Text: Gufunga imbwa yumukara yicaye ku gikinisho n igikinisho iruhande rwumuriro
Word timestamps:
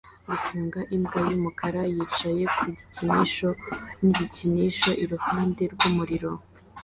Gufunga 0.29 0.79
imbwa 0.95 1.19
yumukara 1.29 1.81
yicaye 1.93 2.43
ku 2.55 2.63
gikinisho 2.77 3.49
n 4.01 4.03
igikinisho 4.11 4.91
iruhande 5.03 5.63
rwumuriro 5.73 6.31